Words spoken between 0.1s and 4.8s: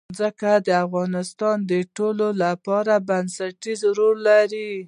ځمکه د افغانستان د ټولنې لپاره بنسټيز رول لري.